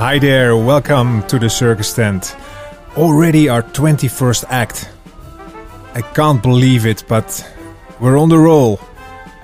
[0.00, 2.34] Hi there, welcome to the circus tent.
[2.96, 4.88] Already our 21st act.
[5.92, 7.28] I can't believe it, but
[8.00, 8.80] we're on the roll.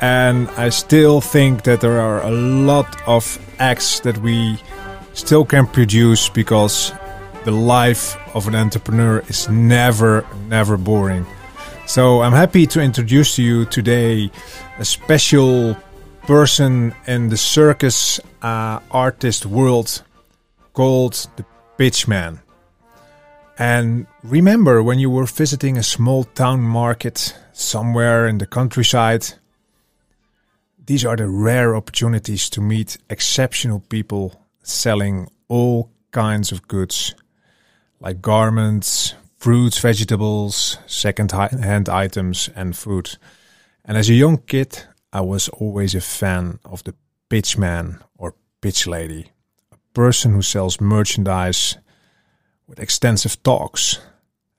[0.00, 4.58] And I still think that there are a lot of acts that we
[5.12, 6.90] still can produce because
[7.44, 11.26] the life of an entrepreneur is never, never boring.
[11.84, 14.30] So I'm happy to introduce to you today
[14.78, 15.76] a special
[16.22, 20.02] person in the circus uh, artist world
[20.76, 21.44] called the
[21.78, 22.38] Pitchman.
[23.58, 29.24] And remember when you were visiting a small town market somewhere in the countryside,
[30.86, 37.14] these are the rare opportunities to meet exceptional people selling all kinds of goods
[37.98, 43.16] like garments, fruits, vegetables, second-hand items, and food.
[43.86, 46.94] And as a young kid, I was always a fan of the
[47.30, 49.32] pitchman or pitch lady,
[49.96, 51.78] person who sells merchandise
[52.66, 53.98] with extensive talks,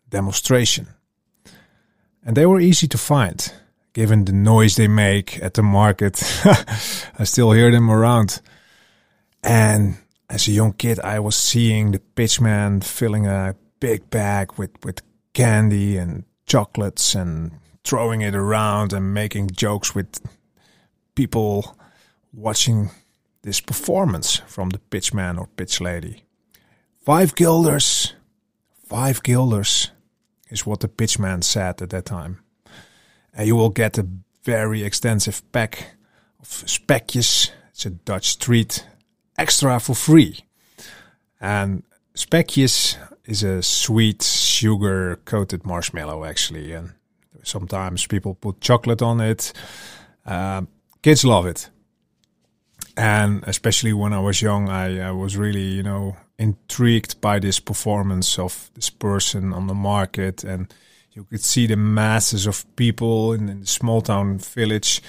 [0.09, 0.87] demonstration.
[2.25, 3.53] And they were easy to find,
[3.93, 6.23] given the noise they make at the market.
[7.19, 8.41] I still hear them around.
[9.43, 14.71] And as a young kid, I was seeing the pitchman filling a big bag with,
[14.83, 17.51] with candy and chocolates and
[17.83, 20.19] throwing it around and making jokes with
[21.13, 21.77] people
[22.33, 22.89] watching
[23.41, 26.23] this performance from the pitchman or pitch lady.
[26.99, 28.13] Five guilders,
[28.83, 29.91] five guilders
[30.49, 32.39] is what the pitchman said at that time.
[33.33, 34.07] And you will get a
[34.43, 35.95] very extensive pack
[36.39, 37.51] of spekjes.
[37.69, 38.85] It's a Dutch treat
[39.37, 40.45] extra for free.
[41.39, 41.83] And
[42.15, 46.93] spekjes is a sweet sugar coated marshmallow actually, and
[47.43, 49.53] sometimes people put chocolate on it.
[50.25, 50.63] Uh,
[51.01, 51.69] kids love it,
[52.97, 57.59] and especially when I was young, I, I was really you know intrigued by this
[57.59, 60.73] performance of this person on the market, and
[61.13, 65.01] you could see the masses of people in, in the small town village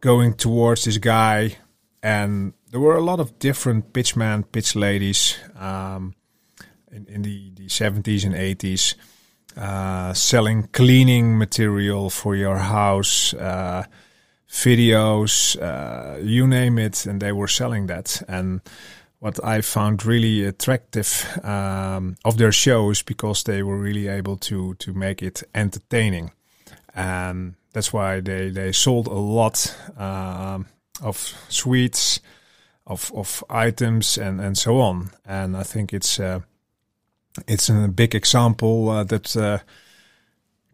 [0.00, 1.56] going towards this guy,
[2.02, 5.36] and there were a lot of different pitchman, pitch ladies.
[5.58, 6.14] Um,
[6.92, 8.94] in, in the, the 70s and 80s,
[9.56, 13.84] uh, selling cleaning material for your house, uh,
[14.50, 18.22] videos, uh, you name it, and they were selling that.
[18.28, 18.60] And
[19.20, 24.74] what I found really attractive um, of their shows because they were really able to
[24.74, 26.32] to make it entertaining,
[26.94, 30.66] and that's why they they sold a lot um,
[31.02, 31.16] of
[31.48, 32.20] sweets,
[32.86, 35.10] of of items, and and so on.
[35.26, 36.40] And I think it's uh,
[37.46, 39.58] it's a big example uh, that uh,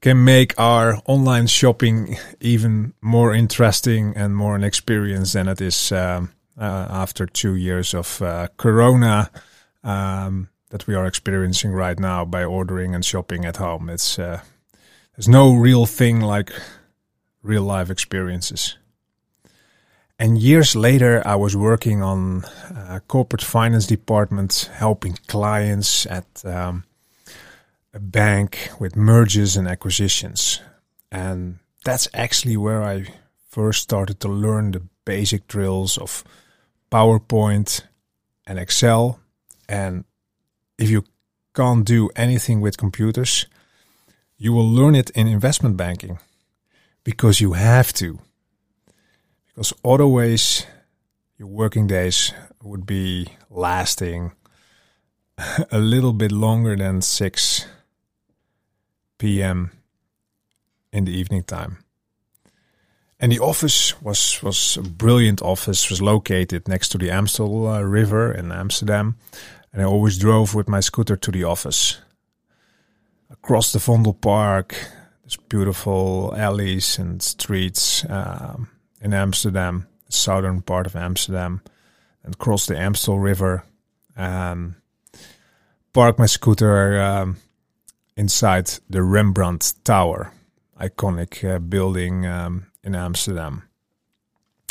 [0.04, 5.92] can make our online shopping even more interesting and more an experience than it is
[5.92, 9.30] um, uh, after two years of uh, Corona
[9.82, 13.88] um, that we are experiencing right now by ordering and shopping at home.
[13.88, 14.42] It's uh,
[15.16, 16.52] there's no real thing like
[17.42, 18.76] real life experiences.
[20.18, 22.44] And years later, I was working on
[22.74, 26.84] a corporate finance department, helping clients at um,
[27.94, 30.60] a bank with mergers and acquisitions.
[31.10, 33.06] And that's actually where I
[33.48, 36.24] first started to learn the basic drills of
[36.90, 37.82] PowerPoint
[38.46, 39.20] and Excel.
[39.68, 40.04] And
[40.76, 41.04] if you
[41.54, 43.46] can't do anything with computers,
[44.36, 46.18] you will learn it in investment banking
[47.04, 48.18] because you have to
[49.54, 50.66] because otherwise
[51.38, 54.32] your working days would be lasting
[55.70, 57.66] a little bit longer than 6
[59.24, 59.70] p.m.
[60.92, 61.78] in the evening time.
[63.18, 65.88] And the office was was a brilliant office.
[65.88, 69.16] Was located next to the Amstel uh, River in Amsterdam,
[69.72, 72.02] and I always drove with my scooter to the office.
[73.30, 74.74] Across the Vondelpark,
[75.22, 78.04] there's beautiful alleys and streets.
[78.10, 78.68] Um,
[79.00, 81.60] in Amsterdam, the southern part of Amsterdam,
[82.24, 83.64] and cross the Amstel River.
[84.16, 84.76] Um,
[85.92, 87.36] park my scooter um,
[88.16, 90.32] inside the Rembrandt Tower,
[90.80, 93.62] iconic uh, building um, in Amsterdam.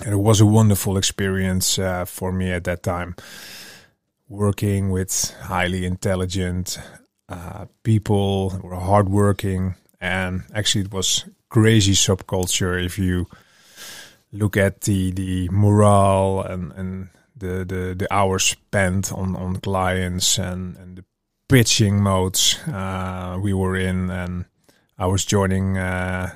[0.03, 3.15] And it was a wonderful experience uh, for me at that time,
[4.27, 6.79] working with highly intelligent
[7.29, 13.27] uh, people who were hardworking, and actually it was crazy subculture if you
[14.31, 20.37] look at the the morale and and the the, the hours spent on on clients
[20.39, 21.05] and and the
[21.47, 24.45] pitching modes uh, we were in, and
[24.97, 26.31] I was joining uh,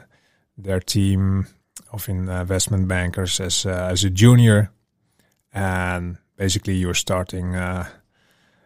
[0.57, 1.47] their team
[1.91, 4.71] of investment bankers as uh, as a junior,
[5.53, 7.87] and basically you're starting uh,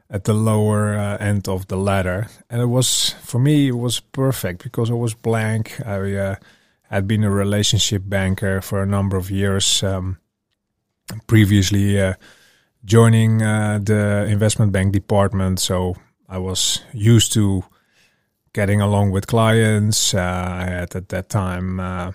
[0.10, 4.00] at the lower uh, end of the ladder, and it was for me it was
[4.00, 5.80] perfect because I was blank.
[5.86, 6.36] I uh,
[6.90, 10.18] had been a relationship banker for a number of years, um,
[11.28, 12.16] previously uh,
[12.84, 15.96] joining uh, the investment bank department, so
[16.32, 17.66] I was used to
[18.54, 20.14] getting along with clients.
[20.14, 22.12] Uh, I had at that time uh,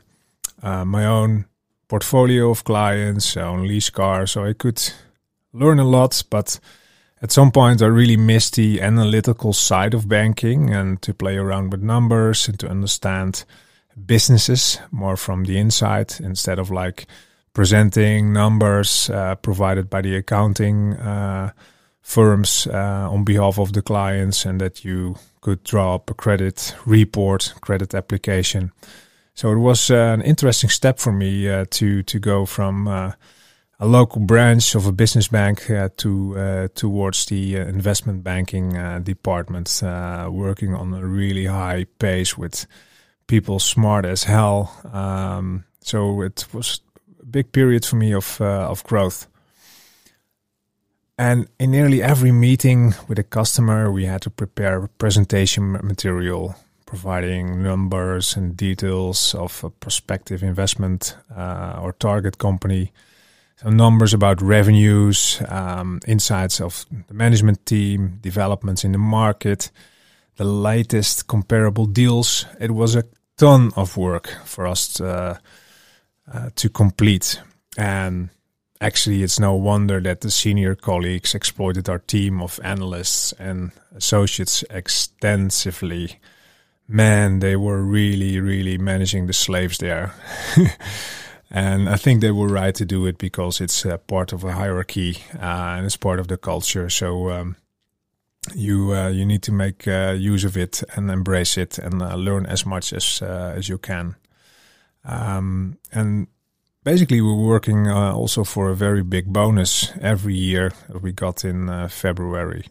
[0.63, 1.45] my own
[1.87, 4.83] portfolio of clients, on lease cars, so I could
[5.53, 6.59] learn a lot, but
[7.21, 11.71] at some point I really missed the analytical side of banking and to play around
[11.71, 13.45] with numbers and to understand
[14.07, 17.07] businesses more from the inside instead of like
[17.53, 21.51] presenting numbers uh, provided by the accounting uh,
[22.07, 26.73] firms uh, on behalf of the clients and that you could draw up a credit
[26.87, 28.71] report, credit application.
[29.35, 33.13] So it was uh, an interesting step for me uh, to to go from uh,
[33.81, 39.83] a local branch of a business bank uh, to uh, towards the investment banking department,
[40.31, 42.67] working on a really high pace with
[43.27, 44.71] people smart as hell.
[44.93, 46.81] Um, so it was
[47.21, 49.27] a big period for me of of growth.
[51.19, 57.63] And in nearly every meeting with a customer, we had to prepare presentation material, providing
[57.63, 62.93] numbers and details of a prospective investment or target company
[63.57, 69.71] some numbers about revenues, um, insights of the management team, developments in the market,
[70.37, 72.45] the latest comparable deals.
[72.61, 73.05] It was a
[73.39, 75.39] ton of work for us to, uh,
[76.33, 77.41] uh, to complete.
[77.79, 78.29] And
[78.81, 84.65] actually, it's no wonder that the senior colleagues exploited our team of analysts and associates
[84.71, 86.19] extensively.
[86.89, 90.15] Man, they were really, really managing the slaves there.
[91.51, 95.19] And I think they were right to do it because it's part of a hierarchy
[95.35, 96.91] uh, and it's part of the culture.
[96.91, 97.57] So um,
[98.55, 102.17] you uh, you need to make uh, use of it and embrace it and uh,
[102.17, 104.17] learn as much as uh, as you can.
[105.05, 106.27] Um, and
[106.87, 111.45] basically, we're working uh, also for a very big bonus every year that we got
[111.45, 112.67] in uh, February.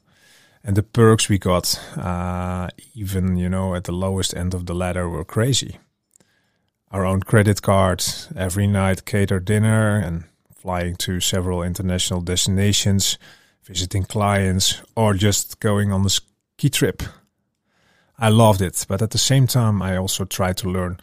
[0.64, 4.74] And the perks we got, uh, even you know, at the lowest end of the
[4.74, 5.80] ladder, were crazy
[6.92, 8.02] our own credit card,
[8.38, 10.24] every night cater dinner, and
[10.56, 13.18] flying to several international destinations,
[13.66, 17.04] visiting clients, or just going on a ski trip.
[18.18, 20.98] I loved it, but at the same time, I also tried to learn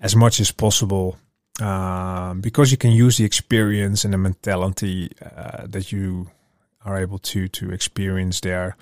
[0.00, 1.16] as much as possible
[1.60, 6.30] uh, because you can use the experience and the mentality uh, that you
[6.84, 8.76] are able to to experience there,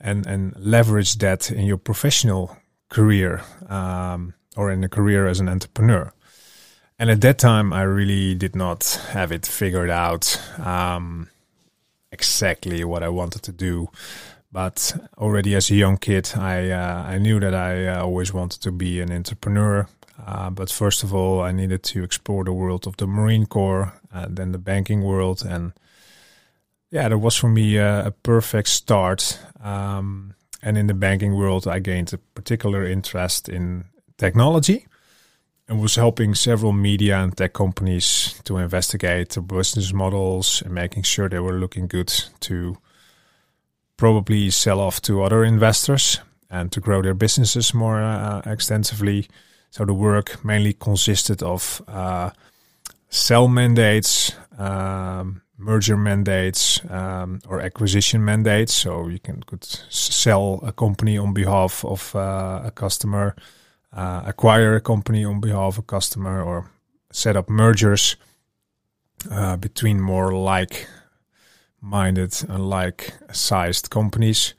[0.00, 2.56] and and leverage that in your professional
[2.88, 3.42] career.
[3.68, 6.12] Um, or in a career as an entrepreneur.
[6.98, 11.28] And at that time, I really did not have it figured out um,
[12.12, 13.88] exactly what I wanted to do.
[14.52, 18.62] But already as a young kid, I uh, I knew that I uh, always wanted
[18.62, 19.88] to be an entrepreneur.
[20.18, 23.92] Uh, but first of all, I needed to explore the world of the Marine Corps,
[24.12, 25.72] uh, then the banking world, and
[26.90, 29.40] yeah, that was for me a, a perfect start.
[29.60, 33.84] Um, and in the banking world, I gained a particular interest in
[34.16, 34.86] technology
[35.68, 41.02] and was helping several media and tech companies to investigate the business models and making
[41.02, 42.76] sure they were looking good to
[43.96, 49.26] probably sell off to other investors and to grow their businesses more uh, extensively.
[49.74, 52.30] So the work mainly consisted of uh,
[53.08, 58.72] sell mandates, um, merger mandates, um, or acquisition mandates.
[58.72, 63.34] So you can could sell a company on behalf of uh, a customer
[63.92, 66.70] uh, acquire a company on behalf of a customer or
[67.10, 68.14] set up mergers
[69.28, 70.86] uh, between more like
[71.80, 74.54] minded and like sized companies.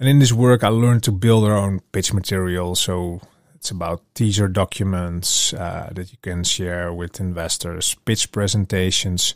[0.00, 2.74] And in this work, I learned to build our own pitch material.
[2.74, 3.20] So
[3.66, 9.34] it's about teaser documents uh, that you can share with investors, pitch presentations,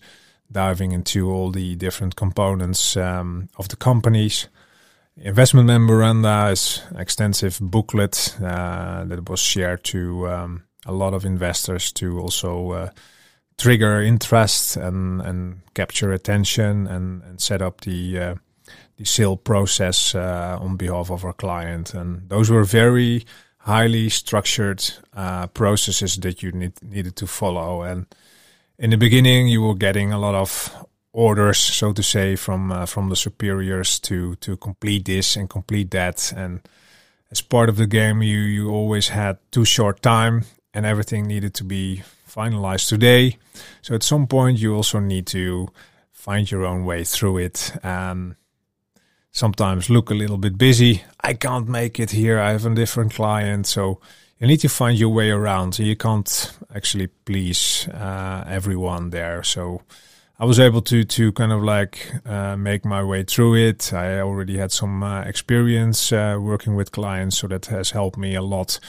[0.53, 4.47] diving into all the different components um, of the companies
[5.17, 11.93] investment memoranda is extensive booklet uh, that was shared to um, a lot of investors
[11.93, 12.91] to also uh,
[13.59, 18.35] trigger interest and, and capture attention and, and set up the uh,
[18.97, 21.95] the sale process uh, on behalf of our client.
[21.95, 23.25] And those were very
[23.61, 24.83] highly structured
[25.15, 27.83] uh, processes that you need, needed to follow.
[27.83, 28.07] And
[28.79, 32.87] in the beginning, you were getting a lot of orders, so to say, from uh,
[32.87, 36.33] from the superiors to to complete this and complete that.
[36.37, 36.61] And
[37.31, 41.55] as part of the game, you you always had too short time, and everything needed
[41.55, 43.37] to be finalized today.
[43.83, 45.69] So at some point, you also need to
[46.13, 47.73] find your own way through it.
[47.83, 48.37] Um,
[49.33, 51.03] sometimes look a little bit busy.
[51.23, 52.39] I can't make it here.
[52.39, 53.67] I have a different client.
[53.67, 54.01] So
[54.39, 55.79] you need to find your way around.
[55.79, 59.43] You can't actually please uh, everyone there.
[59.43, 59.83] So
[60.39, 63.93] I was able to to kind of like uh, make my way through it.
[63.93, 68.35] I already had some uh, experience uh, working with clients, so that has helped me
[68.35, 68.81] a lot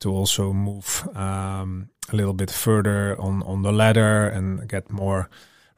[0.00, 5.28] to also move um, a little bit further on on the ladder and get more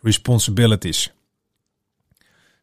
[0.02, 1.10] responsibilities.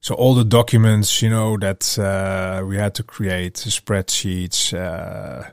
[0.06, 5.50] So all the documents, you know, that uh, we had to create, spreadsheets, uh,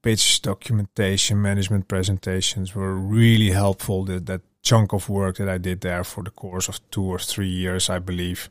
[0.00, 4.04] pitch documentation, management presentations were really helpful.
[4.04, 7.18] That, that chunk of work that I did there for the course of two or
[7.18, 8.48] three years, I believe,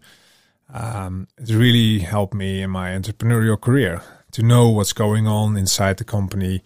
[0.74, 4.02] um, it really helped me in my entrepreneurial career
[4.34, 6.64] to know what's going on inside the company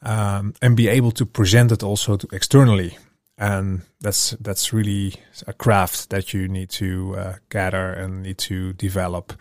[0.00, 2.96] um, and be able to present it also to externally.
[3.38, 5.14] And that's that's really
[5.46, 9.34] a craft that you need to uh, gather and need to develop.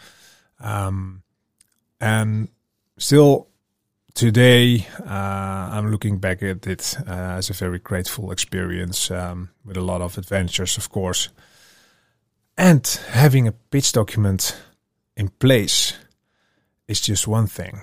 [0.59, 1.23] Um,
[2.01, 2.49] and
[2.97, 3.47] still
[4.13, 9.77] today, uh, I'm looking back at it uh, as a very grateful experience um, with
[9.77, 11.29] a lot of adventures, of course.
[12.57, 14.57] And having a pitch document
[15.15, 15.93] in place
[16.87, 17.81] is just one thing.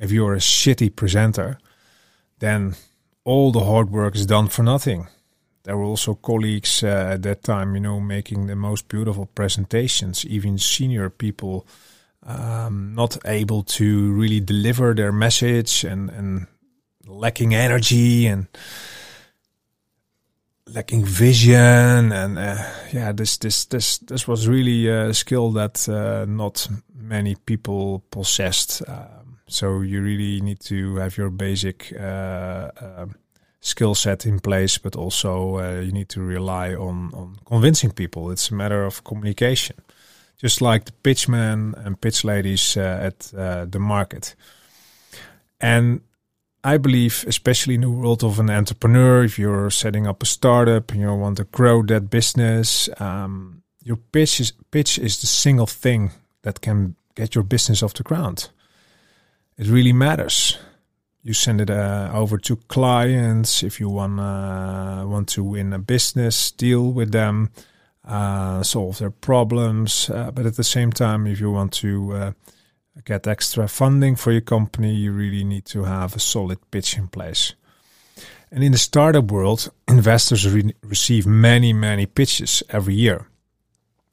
[0.00, 1.58] If you're a shitty presenter,
[2.38, 2.74] then
[3.24, 5.08] all the hard work is done for nothing.
[5.64, 10.24] There were also colleagues uh, at that time, you know, making the most beautiful presentations,
[10.26, 11.66] even senior people
[12.24, 16.46] um, not able to really deliver their message and, and
[17.06, 18.46] lacking energy and
[20.66, 22.56] lacking vision and uh,
[22.92, 26.66] yeah this this this this was really a skill that uh, not
[27.02, 28.82] many people possessed.
[28.88, 33.14] Um, so you really need to have your basic uh, um,
[33.62, 38.30] skill set in place but also uh, you need to rely on on convincing people
[38.30, 39.76] it's a matter of communication
[40.42, 44.34] just like the pitchmen and pitch ladies uh, at uh, the market.
[45.60, 46.00] And
[46.64, 50.90] I believe, especially in the world of an entrepreneur, if you're setting up a startup
[50.90, 55.66] and you want to grow that business, um, your pitch is pitch is the single
[55.66, 56.10] thing
[56.42, 58.50] that can get your business off the ground.
[59.56, 60.58] It really matters.
[61.22, 65.78] You send it uh, over to clients if you want uh, want to win a
[65.78, 67.50] business deal with them
[68.04, 70.10] uh, solve their problems.
[70.10, 72.32] Uh, but at the same time, if you want to uh,
[73.04, 77.08] get extra funding for your company, you really need to have a solid pitch in
[77.08, 77.54] place.
[78.50, 83.26] And in the startup world, investors re- receive many, many pitches every year.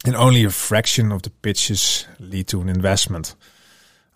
[0.05, 3.35] And only a fraction of the pitches lead to an investment.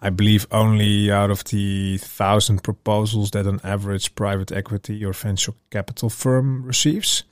[0.03, 5.53] I believe only out of the thousand proposals that an average private equity or venture
[5.71, 7.23] capital firm receives,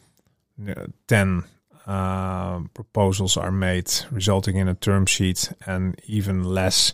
[1.10, 1.44] 10
[1.86, 6.94] uh, proposals are made, resulting in a term sheet, and even less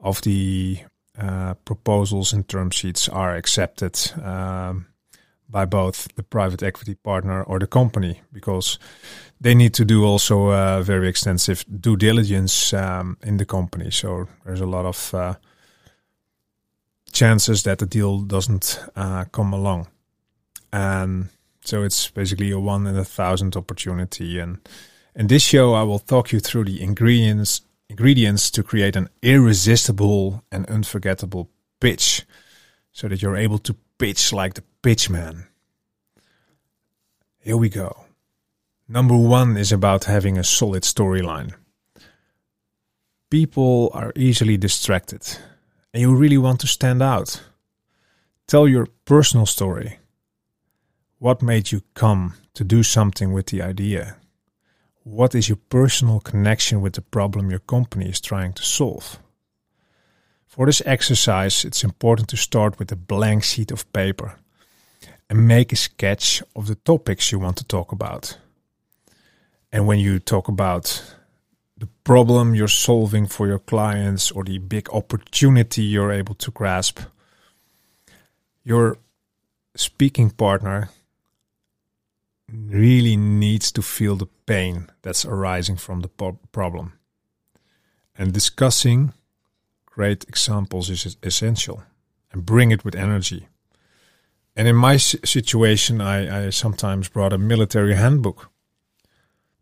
[0.00, 0.80] of the
[1.16, 4.86] uh, proposals and term sheets are accepted um,
[5.52, 8.78] by both the private equity partner or the company because
[9.40, 13.90] they need to do also a very extensive due diligence um, in the company.
[13.90, 15.34] So there's a lot of uh,
[17.12, 19.88] chances that the deal doesn't uh, come along.
[20.72, 21.28] And
[21.64, 24.38] so it's basically a one in a thousand opportunity.
[24.38, 24.58] And
[25.14, 30.42] in this show, I will talk you through the ingredients ingredients to create an irresistible
[30.50, 32.24] and unforgettable pitch,
[32.90, 35.46] so that you're able to pitch like the pitchman.
[37.38, 38.06] Here we go.
[38.88, 41.54] Number one is about having a solid storyline.
[43.30, 45.38] People are easily distracted,
[45.94, 47.42] and you really want to stand out.
[48.48, 49.98] Tell your personal story
[51.18, 54.16] what made you come to do something with the idea?
[55.04, 59.20] What is your personal connection with the problem your company is trying to solve?
[60.48, 64.36] For this exercise, it's important to start with a blank sheet of paper
[65.32, 68.36] and make a sketch of the topics you want to talk about.
[69.72, 71.02] And when you talk about
[71.78, 77.00] the problem you're solving for your clients or the big opportunity you're able to grasp,
[78.62, 78.98] your
[79.74, 80.90] speaking partner
[82.52, 86.10] really needs to feel the pain that's arising from the
[86.52, 86.92] problem.
[88.18, 89.14] And discussing
[89.86, 91.84] great examples is essential
[92.30, 93.48] and bring it with energy.
[94.54, 98.50] And in my situation, I, I sometimes brought a military handbook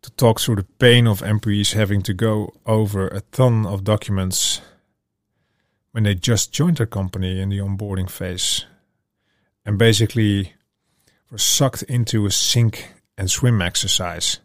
[0.01, 4.61] to talk through the pain of employees having to go over a ton of documents
[5.91, 8.65] when they just joined their company in the onboarding phase.
[9.65, 10.53] And basically,
[11.31, 14.39] were sucked into a sink and swim exercise.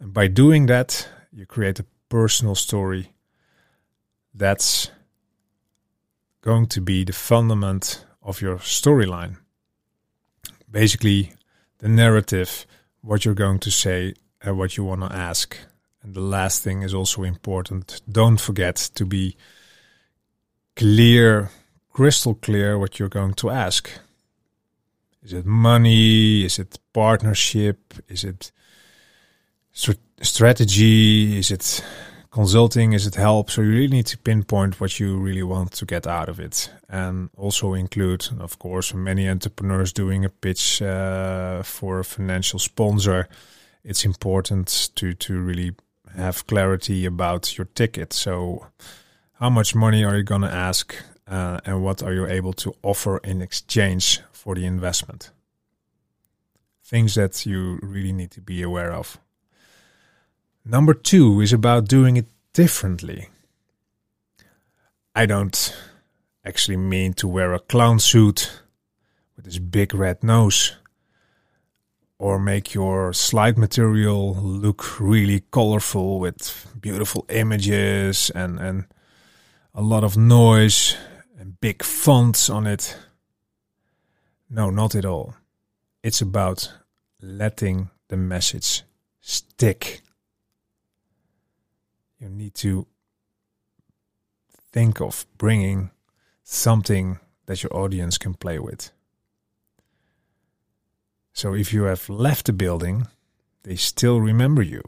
[0.00, 3.12] And by doing that, you create a personal story
[4.32, 4.90] that's
[6.40, 9.36] going to be the fundament of your storyline.
[10.70, 11.32] Basically,
[11.78, 12.66] the narrative,
[13.00, 15.56] what you're going to say, and what you want to ask.
[16.02, 18.00] And the last thing is also important.
[18.10, 19.36] Don't forget to be
[20.76, 21.50] clear,
[21.92, 23.90] crystal clear, what you're going to ask.
[25.22, 26.44] Is it money?
[26.44, 27.94] Is it partnership?
[28.08, 28.52] Is it
[30.22, 31.38] strategy?
[31.38, 31.84] Is it
[32.30, 32.92] consulting?
[32.92, 33.50] Is it help?
[33.50, 36.70] So you really need to pinpoint what you really want to get out of it,
[36.88, 43.28] and also include, of course, many entrepreneurs doing a pitch uh, for a financial sponsor.
[43.84, 45.74] It's important to to really
[46.16, 48.12] have clarity about your ticket.
[48.12, 48.66] So,
[49.32, 50.94] how much money are you going to ask,
[51.26, 55.30] uh, and what are you able to offer in exchange for the investment?
[56.84, 59.18] Things that you really need to be aware of.
[60.70, 63.30] Number two is about doing it differently.
[65.14, 65.74] I don't
[66.44, 68.60] actually mean to wear a clown suit
[69.34, 70.76] with this big red nose
[72.18, 78.84] or make your slide material look really colorful with beautiful images and, and
[79.74, 80.98] a lot of noise
[81.38, 82.94] and big fonts on it.
[84.50, 85.34] No, not at all.
[86.02, 86.70] It's about
[87.22, 88.82] letting the message
[89.22, 90.02] stick
[92.18, 92.86] you need to
[94.72, 95.90] think of bringing
[96.42, 98.90] something that your audience can play with.
[101.32, 103.06] So if you have left the building,
[103.62, 104.82] they still remember you.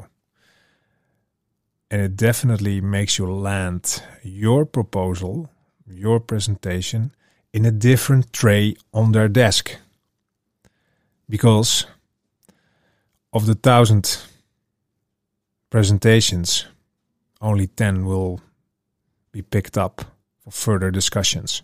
[1.91, 5.51] And it definitely makes you land your proposal,
[5.87, 7.13] your presentation
[7.53, 9.77] in a different tray on their desk.
[11.29, 11.87] Because
[13.33, 14.19] of the thousand
[15.69, 16.67] presentations
[17.41, 18.41] only 10 will
[19.33, 20.05] be picked up
[20.45, 21.63] for further discussions.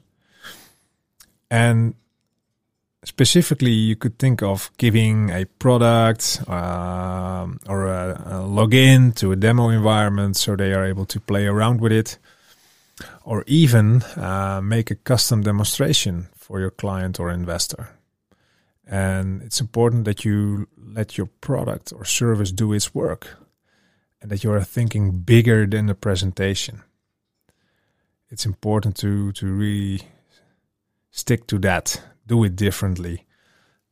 [1.51, 1.95] And
[3.05, 9.37] specifically, you could think of giving a product uh, or a, a login to a
[9.37, 12.19] demo environment so they are able to play around with it,
[13.25, 17.91] or even uh, make a custom demonstration for your client or investor.
[18.87, 23.37] And it's important that you let your product or service do its work
[24.27, 26.83] and that you are thinking bigger than the presentation.
[28.29, 30.01] It's important to to really
[31.11, 32.03] stick to that.
[32.27, 33.25] Do it differently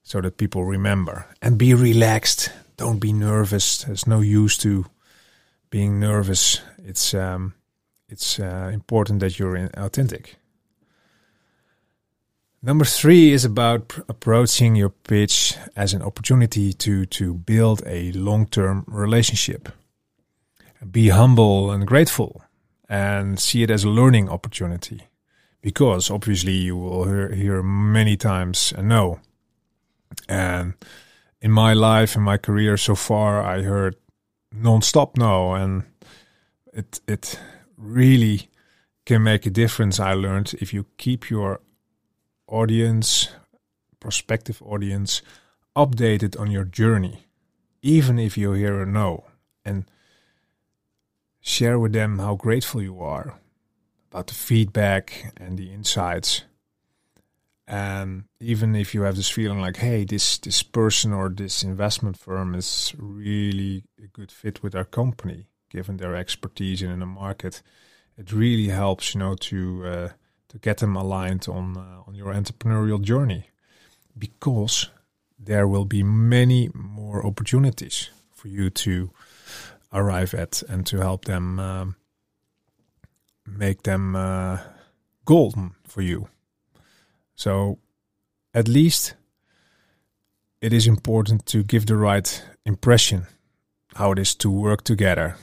[0.02, 2.50] so that people remember and be relaxed.
[2.76, 3.84] Don't be nervous.
[3.84, 4.86] There's no use to
[5.70, 6.60] being nervous.
[6.78, 7.54] It's um,
[8.08, 10.34] it's uh, important that you're authentic.
[12.60, 18.10] Number three is about pr- approaching your pitch as an opportunity to to build a
[18.12, 19.68] long term relationship
[20.90, 22.42] be humble and grateful
[22.88, 25.02] and see it as a learning opportunity.
[25.60, 29.20] Because obviously you will hear, hear many times a no.
[30.28, 30.74] And
[31.40, 33.96] in my life, in my career so far, I heard
[34.52, 35.54] non-stop no.
[35.54, 35.84] And
[36.72, 37.38] it, it
[37.76, 38.50] really
[39.06, 39.98] can make a difference.
[39.98, 41.60] I learned if you keep your
[42.46, 43.30] audience,
[44.00, 45.22] prospective audience,
[45.74, 47.26] updated on your journey,
[47.82, 49.24] even if you hear a no.
[49.64, 49.86] And
[51.46, 53.38] share with them how grateful you are
[54.10, 56.42] about the feedback and the insights.
[57.68, 62.16] And even if you have this feeling like, hey, this this person or this investment
[62.16, 67.62] firm is really a good fit with our company, given their expertise in the market,
[68.16, 70.08] it really helps, you know, to uh,
[70.48, 73.50] to get them aligned on uh, on your entrepreneurial journey,
[74.16, 74.90] because
[75.38, 79.10] there will be many more opportunities for you to
[79.94, 81.96] arrive at and to help them um,
[83.46, 84.58] make them uh,
[85.24, 86.28] golden for you.
[87.34, 87.78] So,
[88.52, 89.14] at least
[90.60, 93.26] it is important to give the right impression
[93.94, 95.36] how it is to work together.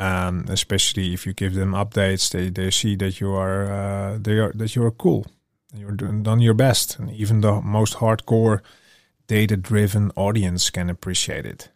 [0.00, 4.38] Um, especially if you give them updates, they, they see that you are uh, they
[4.38, 5.26] are that you are cool,
[5.74, 8.60] you're doing, done your best, and even the most hardcore
[9.26, 11.70] data-driven audience can appreciate it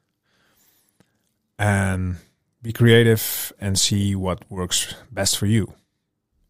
[1.63, 2.17] and
[2.61, 5.73] be creative and see what works best for you.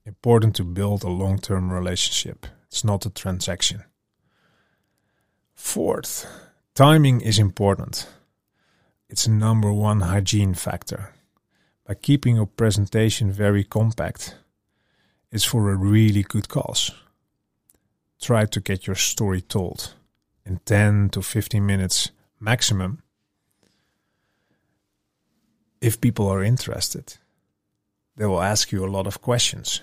[0.07, 3.85] Important to build a long term relationship, it's not a transaction.
[5.55, 6.27] Fourth,
[6.75, 8.09] timing is important.
[9.11, 11.13] It's a number one hygiene factor.
[11.87, 14.37] By keeping your presentation very compact,
[15.31, 16.91] it's for a really good cause.
[18.19, 19.93] Try to get your story told
[20.47, 23.03] in 10 to 15 minutes maximum
[25.83, 27.19] if people are interested.
[28.17, 29.83] they will ask you a lot of questions.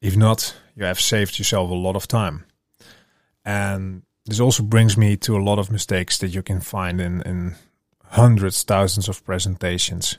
[0.00, 2.44] If not, you have saved yourself a lot of time.
[3.44, 7.22] And this also brings me to a lot of mistakes that you can find in,
[7.22, 7.54] in
[8.04, 10.18] hundreds, thousands of presentations.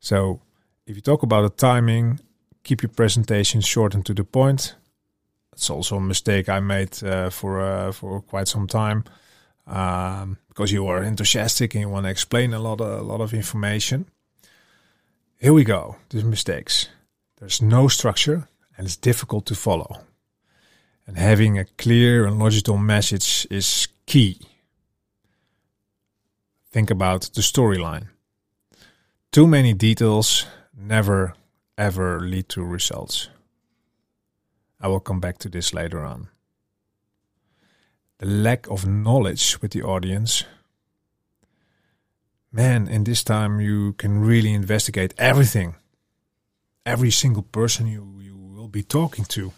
[0.00, 0.40] So
[0.86, 2.20] if you talk about the timing,
[2.64, 4.74] keep your presentation short and to the point.
[5.52, 9.04] It's also a mistake I made uh, for uh, for quite some time
[9.66, 13.22] um, because you are enthusiastic and you want to explain a lot of, a lot
[13.22, 14.04] of information.
[15.38, 15.96] Here we go.
[16.10, 16.90] These mistakes.
[17.38, 18.46] There's no structure
[18.76, 20.04] and it's difficult to follow.
[21.06, 24.38] And having a clear and logical message is key.
[26.70, 28.08] Think about the storyline.
[29.32, 30.44] Too many details
[30.76, 31.32] never
[31.78, 33.30] ever lead to results.
[34.78, 36.28] I will come back to this later on.
[38.20, 40.44] The lack of knowledge with the audience.
[42.52, 45.76] Man, in this time you can really investigate everything.
[46.84, 49.54] Every single person you, you will be talking to.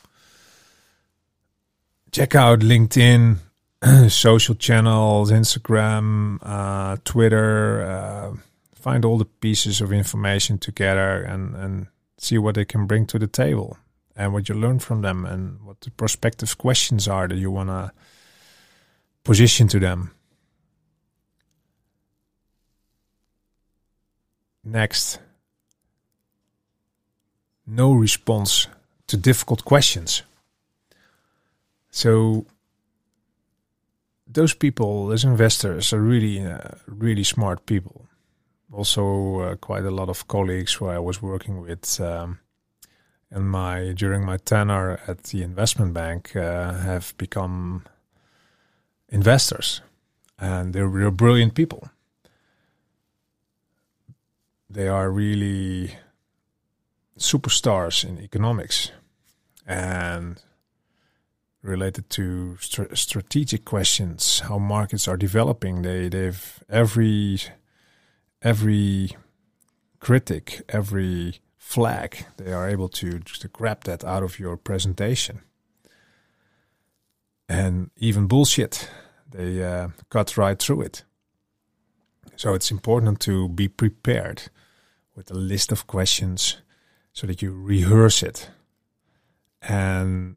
[2.12, 3.38] Check out LinkedIn,
[4.09, 7.83] social channels, Instagram, uh, Twitter.
[7.83, 8.37] Uh,
[8.77, 13.18] find all the pieces of information together and, and see what they can bring to
[13.18, 13.77] the table
[14.14, 17.68] and what you learn from them and what the prospective questions are that you want
[17.68, 17.90] to
[19.25, 20.11] position to them.
[24.65, 25.19] Next,
[27.67, 28.69] no response
[29.09, 30.23] to difficult questions.
[31.91, 32.47] So,
[34.27, 38.07] those people, those investors, are really, uh, really smart people
[38.73, 42.39] also uh, quite a lot of colleagues who I was working with um,
[43.31, 47.85] in my during my tenure at the investment bank uh, have become
[49.12, 49.81] investors,
[50.38, 51.88] and they're, they're brilliant people.
[54.68, 55.96] They are really
[57.18, 58.90] superstars in economics
[59.66, 60.42] and
[61.62, 65.83] related to st- strategic questions, how markets are developing.
[65.83, 67.38] They they've every
[68.40, 69.16] every
[70.01, 75.40] critic, every flag, they are able to just grab that out of your presentation.
[77.48, 78.90] And even bullshit,
[79.33, 81.05] they uh, cut right through it.
[82.37, 84.45] So it's important to be prepared
[85.14, 86.57] with a list of questions
[87.12, 88.51] so that you rehearse it.
[89.61, 90.37] And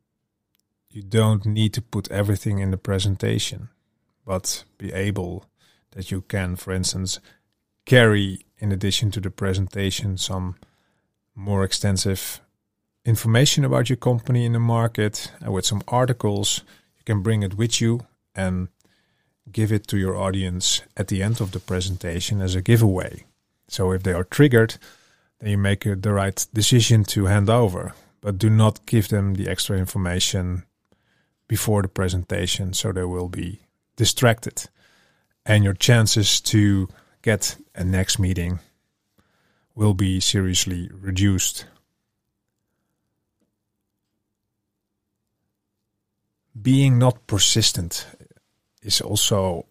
[0.89, 3.69] you don't need to put everything in the presentation,
[4.25, 5.45] but be able
[5.91, 7.19] that you can, for instance,
[7.86, 10.55] carry, in addition to the presentation, some
[11.34, 12.41] more extensive
[13.03, 16.62] information about your company in the market and with some articles.
[16.97, 18.67] You can bring it with you and
[19.51, 23.25] give it to your audience at the end of the presentation as a giveaway.
[23.67, 24.77] So if they are triggered,
[25.39, 29.36] then you make uh, the right decision to hand over, but do not give them
[29.36, 30.63] the extra information
[31.47, 33.60] before the presentation so they will be
[33.95, 34.69] distracted.
[35.45, 36.88] And your chances to
[37.21, 38.60] get a next meeting
[39.75, 41.65] will be seriously reduced.
[46.60, 48.08] Being not persistent
[48.86, 49.65] is also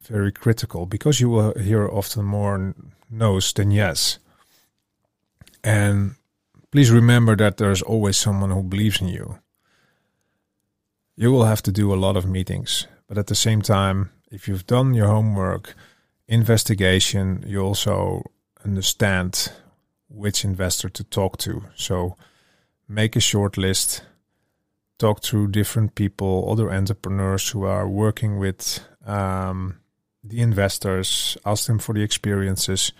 [0.00, 2.74] very critical because you will hear often more
[3.10, 4.18] no's than yes.
[5.62, 6.16] And
[6.70, 9.38] please remember that there's always someone who believes in you.
[11.16, 14.48] You will have to do a lot of meetings, but at the same time, if
[14.48, 15.74] you've done your homework,
[16.26, 18.24] investigation, you also
[18.64, 19.52] understand
[20.08, 21.62] which investor to talk to.
[21.76, 22.16] So
[22.88, 24.02] make a short list,
[24.98, 29.80] talk to different people, other entrepreneurs who are working with um,
[30.22, 32.92] the investors, ask them for the experiences,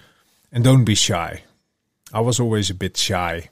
[0.52, 1.44] and don't be shy.
[2.12, 3.50] I was always a bit shy,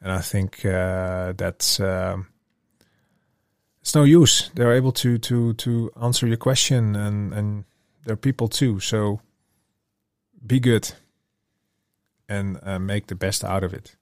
[0.00, 1.80] and I think uh, that's.
[1.80, 2.18] Uh,
[3.80, 4.50] it's no use.
[4.54, 7.64] They're able to to to answer your question and and
[8.04, 8.80] they're people too.
[8.80, 9.20] So
[10.46, 10.92] be good
[12.28, 13.96] and uh, make the best out of it.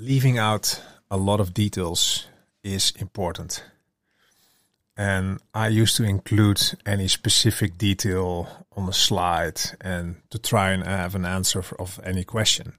[0.00, 0.80] Leaving out
[1.10, 2.28] a lot of details
[2.62, 3.64] is important.
[4.96, 10.84] And I used to include any specific detail on the slide and to try and
[10.84, 12.74] have an answer of any question.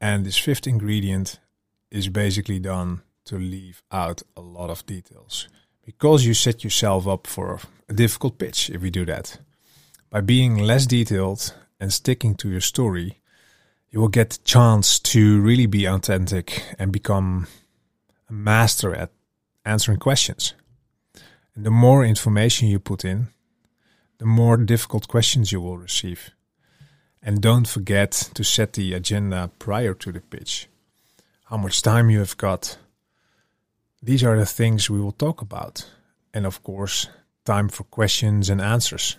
[0.00, 1.38] And this fifth ingredient
[1.90, 5.46] is basically done to leave out a lot of details
[5.84, 9.36] because you set yourself up for a difficult pitch if you do that.
[10.08, 13.21] By being less detailed and sticking to your story,
[13.92, 17.46] you will get chance to really be authentic and become
[18.28, 19.12] a master at
[19.66, 20.54] answering questions.
[21.54, 23.28] And the more information you put in,
[24.16, 26.30] the more difficult questions you will receive.
[27.22, 30.68] And don't forget to set the agenda prior to the pitch.
[31.44, 32.78] How much time you have got.
[34.02, 35.86] These are the things we will talk about.
[36.32, 37.08] And of course,
[37.44, 39.18] time for questions and answers.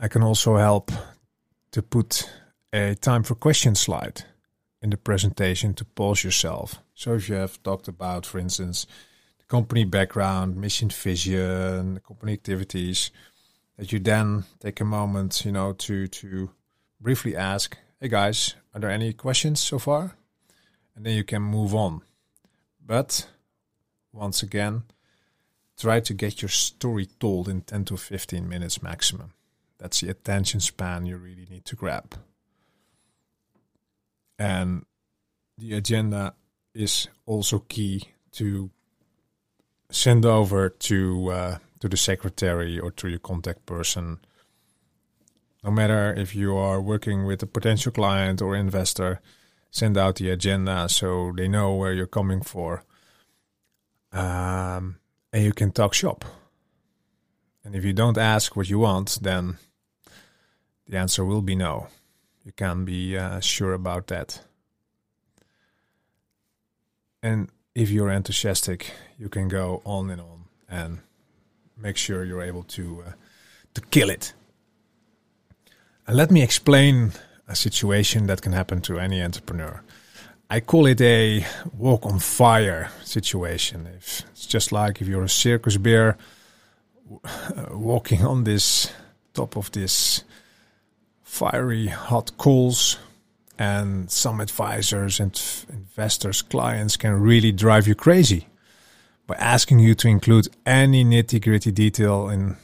[0.00, 0.90] I can also help
[1.72, 2.28] to put
[2.72, 4.24] a time for questions slide
[4.80, 6.80] in the presentation to pause yourself.
[6.94, 8.86] So if you have talked about, for instance,
[9.38, 13.10] the company background, mission, vision, company activities,
[13.76, 16.50] that you then take a moment, you know, to to
[17.00, 20.16] briefly ask, "Hey guys, are there any questions so far?"
[20.94, 22.02] And then you can move on.
[22.80, 23.28] But
[24.12, 24.82] once again,
[25.78, 29.32] try to get your story told in 10 to 15 minutes maximum.
[29.78, 32.14] That's the attention span you really need to grab.
[34.38, 34.84] And
[35.58, 36.34] the agenda
[36.74, 38.70] is also key to
[39.90, 44.18] send over to uh, to the secretary or to your contact person.
[45.64, 49.20] No matter if you are working with a potential client or investor,
[49.70, 52.84] send out the agenda so they know where you're coming for.
[54.12, 54.98] Um,
[55.32, 56.24] and you can talk shop.
[57.64, 59.58] And if you don't ask what you want, then
[60.86, 61.88] the answer will be no.
[62.44, 64.40] You can be uh, sure about that.
[67.22, 70.98] And if you're enthusiastic, you can go on and on and
[71.76, 73.12] make sure you're able to uh,
[73.74, 74.34] to kill it.
[76.06, 77.12] And let me explain
[77.46, 79.82] a situation that can happen to any entrepreneur.
[80.50, 81.46] I call it a
[81.78, 83.86] walk on fire situation.
[83.86, 86.18] If it's just like if you're a circus bear
[87.70, 88.92] walking on this
[89.32, 90.24] top of this
[91.32, 92.98] fiery hot calls
[93.58, 98.48] and some advisors and investors clients can really drive you crazy
[99.26, 102.56] by asking you to include any nitty-gritty detail in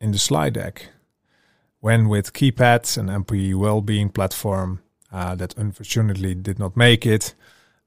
[0.00, 0.86] in the slide deck.
[1.80, 7.34] When with KeyPads an employee well-being platform uh, that unfortunately did not make it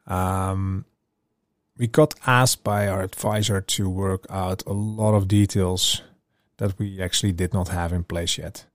[0.07, 0.83] um,
[1.77, 6.01] we got asked by our advisor to work out a lot of details
[6.57, 8.65] that we actually did not have in place yet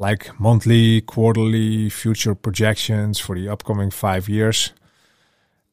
[0.00, 4.72] like monthly, quarterly, future projections for the upcoming five years.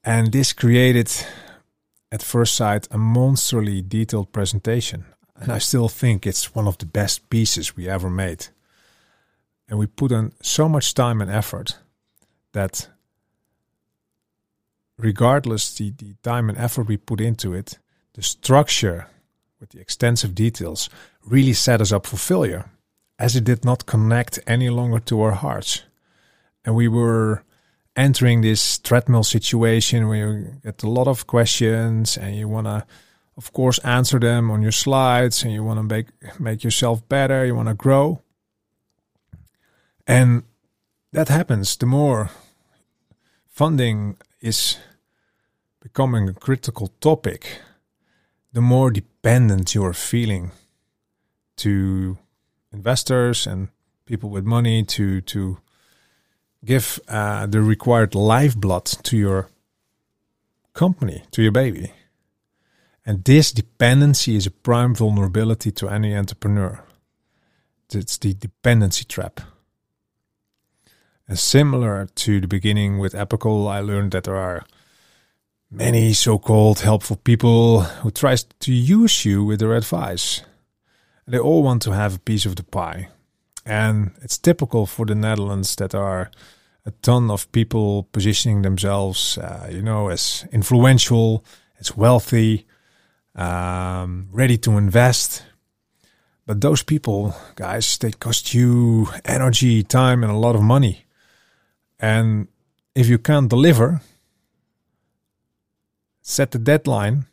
[0.04, 1.10] And this created,
[2.12, 5.06] at first sight, a monstrally detailed presentation.
[5.38, 8.48] And I still think it's one of the best pieces we ever made.
[9.70, 11.78] And we put in so much time and effort
[12.52, 12.90] that,
[14.98, 17.80] regardless the, the time and effort we put into it,
[18.14, 19.08] the structure
[19.62, 20.90] with the extensive details
[21.26, 22.70] really set us up for failure
[23.20, 25.84] as it did not connect any longer to our hearts.
[26.64, 27.44] And we were
[27.96, 32.86] entering this treadmill situation where you get a lot of questions and you want to,
[33.36, 36.08] of course, answer them on your slides and you want to make,
[36.40, 38.22] make yourself better, you want to grow.
[40.06, 40.44] And
[41.12, 42.30] that happens the more
[43.48, 44.78] funding is
[45.82, 47.62] becoming a critical topic,
[48.54, 50.52] the more dependent you are feeling
[51.56, 52.18] to
[52.78, 53.70] investors and
[54.06, 55.58] people with money to to
[56.64, 59.50] give uh, the required lifeblood to your
[60.74, 61.92] company, to your baby.
[63.06, 66.84] And this dependency is a prime vulnerability to any entrepreneur.
[67.94, 69.40] It's the dependency trap.
[71.28, 74.66] And similar to the beginning with Appical, I learned that there are
[75.70, 80.42] many so-called helpful people who tries to use you with their advice.
[81.28, 83.10] They all want to have a piece of the pie.
[83.66, 86.32] And it's typical for the Netherlands that are
[86.86, 91.44] a ton of people positioning themselves, uh, you know, as influential,
[91.82, 92.66] as wealthy,
[93.36, 95.44] um, ready to invest.
[96.46, 101.06] But those people, guys, they cost you energy, time, and a lot of money.
[102.00, 102.48] And
[102.96, 104.00] if you can't deliver,
[106.22, 107.26] set the deadline.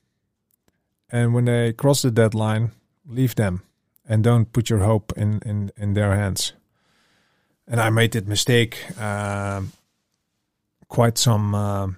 [1.10, 2.72] And when they cross the deadline,
[3.06, 3.62] leave them
[4.08, 6.54] and don't put your hope in in in their hands.
[7.66, 9.62] And I made that mistake uh,
[10.88, 11.88] quite some uh,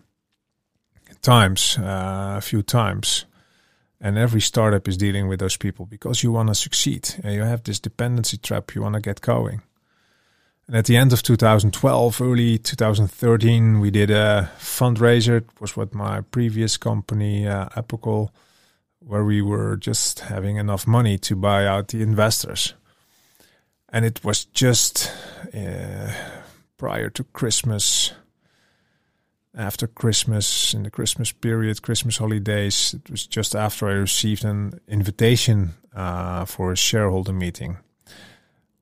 [1.23, 3.27] times, a few times.
[4.01, 7.43] And every startup is dealing with those people because you want to succeed and you
[7.43, 8.75] have this dependency trap.
[8.75, 9.63] You want to get going.
[10.67, 15.39] And at the end of 2012, early 2013, we did a fundraiser.
[15.39, 18.31] It was what my previous company, uh, Appical,
[19.07, 22.75] where we were just having enough money to buy out the investors.
[23.89, 25.13] And it was just
[25.55, 26.13] uh,
[26.77, 28.13] prior to Christmas,
[29.55, 32.95] after Christmas, in the Christmas period, Christmas holidays.
[32.95, 37.79] It was just after I received an invitation uh, for a shareholder meeting.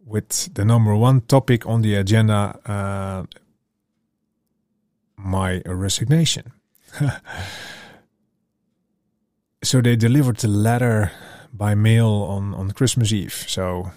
[0.07, 3.25] with the number one topic on the agenda uh,
[5.17, 6.53] my resignation.
[9.65, 11.11] so they delivered the letter
[11.53, 13.45] by mail on, on Christmas Eve.
[13.49, 13.91] So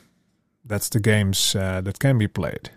[0.65, 2.71] that's the games uh, that can be played.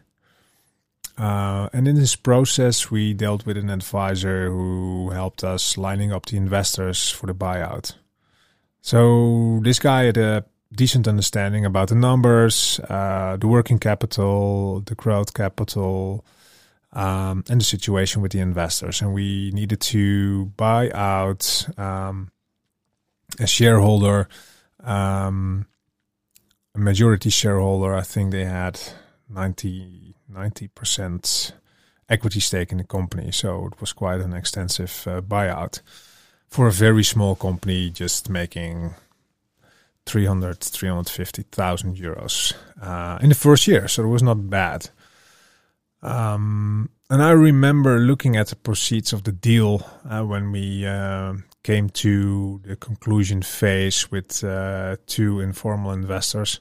[1.16, 6.26] Uh, and in this process, we dealt with an advisor who helped us lining up
[6.26, 7.94] the investors for the buyout.
[8.81, 14.94] So this guy had a decent understanding about the numbers, uh, the working capital, the
[14.94, 16.24] growth capital,
[16.92, 19.03] um, and the situation with the investors.
[19.03, 22.31] And we needed to buy out um,
[23.38, 24.29] a shareholder,
[24.83, 25.66] um,
[26.75, 27.95] a majority shareholder.
[27.95, 28.81] I think they had
[29.29, 30.14] 90
[30.75, 31.53] percent
[32.09, 35.81] equity stake in the company, so it was quite an extensive uh, buyout
[36.49, 38.95] for a very small company, just making
[40.07, 44.90] 300 350,000 euros uh, in the first year, so it was not bad.
[46.03, 51.35] Um, and I remember looking at the proceeds of the deal uh, when we uh,
[51.62, 56.61] came to the conclusion phase with uh, two informal investors.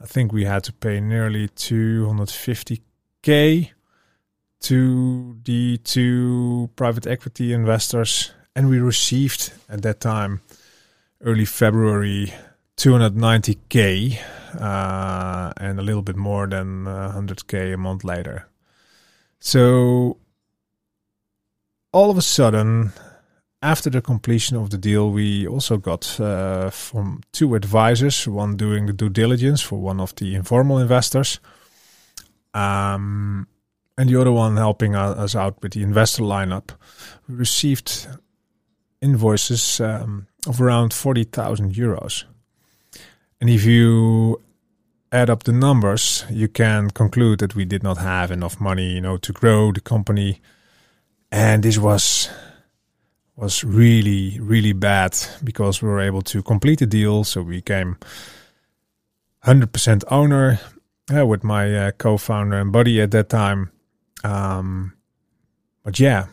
[0.00, 3.70] I think we had to pay nearly 250k
[4.60, 10.40] to the two private equity investors, and we received at that time,
[11.20, 12.32] early February,
[12.76, 14.18] 290k
[14.60, 18.48] uh, and a little bit more than 100k a month later.
[19.40, 20.18] So
[21.92, 22.92] all of a sudden,
[23.62, 28.86] after the completion of the deal, we also got uh, from two advisors, one doing
[28.86, 31.38] the due diligence for one of the informal investors,
[32.54, 33.46] um,
[33.96, 36.70] and the other one helping us out with the investor lineup.
[37.28, 38.08] We received
[39.00, 42.24] invoices um, of around 40,000 euros.
[43.40, 44.40] And if you
[45.12, 49.00] add up the numbers, you can conclude that we did not have enough money, you
[49.00, 50.40] know, to grow the company.
[51.30, 52.28] And this was
[53.42, 57.24] was really, really bad because we were able to complete the deal.
[57.24, 57.96] So we became
[59.44, 60.60] 100% owner
[61.12, 63.72] uh, with my uh, co-founder and buddy at that time.
[64.22, 64.92] Um,
[65.82, 66.26] but yeah,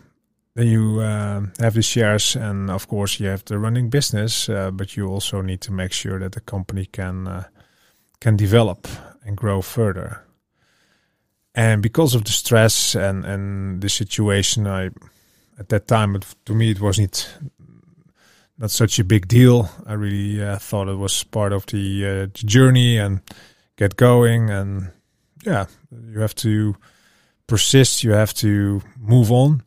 [0.54, 4.48] then you uh, have the shares, and of course you have the running business.
[4.48, 7.44] Uh, but you also need to make sure that the company can uh,
[8.22, 8.88] can develop
[9.26, 10.24] and grow further.
[11.56, 14.92] And because of the stress and, and the situation, I
[15.60, 17.30] at that time it, to me it wasn't
[18.58, 19.70] not such a big deal.
[19.86, 23.22] I really uh, thought it was part of the, uh, journey and
[23.78, 24.50] get going.
[24.50, 24.92] And
[25.46, 26.76] yeah, you have to
[27.48, 28.04] persist.
[28.04, 29.64] You have to move on.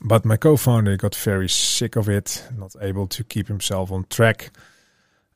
[0.00, 4.50] But my co-founder got very sick of it, not able to keep himself on track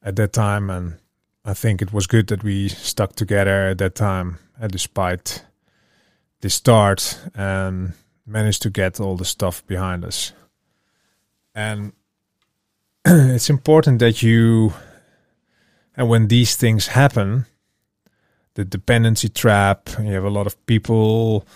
[0.03, 0.99] at that time, and
[1.45, 5.45] I think it was good that we stuck together at that time, uh, despite
[6.41, 7.95] the start, and
[8.31, 10.33] managed to get all the stuff behind us.
[11.55, 11.93] And
[13.05, 14.73] it's important that you,
[15.97, 17.47] and when these things happen,
[18.55, 21.47] the dependency trap, you have a lot of people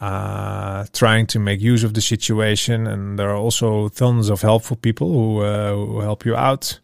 [0.00, 4.76] uh, trying to make use of the situation, and there are also tons of helpful
[4.76, 6.78] people who, uh, who help you out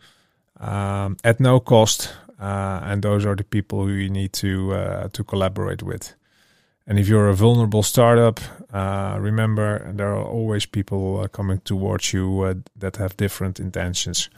[0.61, 5.09] um, at no cost uh, and those are the people who you need to uh,
[5.13, 6.15] to collaborate with.
[6.87, 8.41] And if you're a vulnerable startup,
[8.73, 14.29] uh, remember there are always people uh, coming towards you uh, that have different intentions.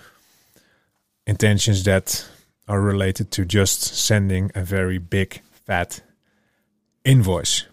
[1.26, 2.26] Intentions that
[2.68, 6.02] are related to just sending a very big fat
[7.04, 7.64] invoice.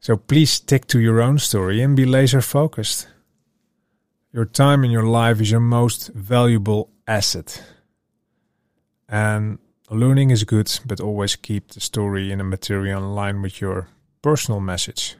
[0.00, 3.08] So please stick to your own story and be laser focused.
[4.32, 7.62] Your time in your life is your most valuable asset.
[9.08, 9.58] And
[9.94, 13.88] learning is good, but always keep the story in a material in line with your
[14.22, 15.16] personal message.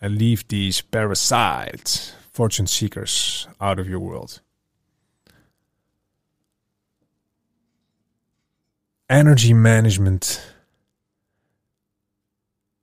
[0.00, 4.40] And leave these parasites, fortune seekers, out of your world.
[9.08, 10.42] Energy management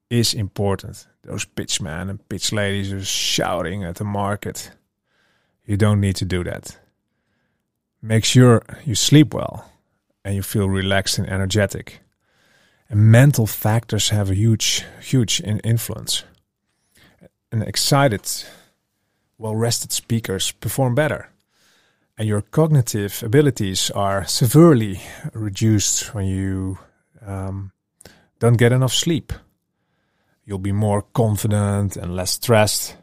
[0.10, 1.08] is important.
[1.24, 4.72] Those pitchmen and pitch ladies are shouting at the market.
[5.66, 6.78] You don't need to do that.
[8.02, 9.70] Make sure you sleep well
[10.30, 12.02] and you feel relaxed and energetic.
[12.88, 16.24] And mental factors have a huge, huge influence.
[17.52, 18.30] And excited,
[19.40, 21.32] well rested speakers perform better.
[22.16, 25.02] And your cognitive abilities are severely
[25.34, 26.78] reduced when you
[27.26, 27.72] um,
[28.38, 29.34] don't get enough sleep.
[30.46, 32.96] You'll be more confident and less stressed.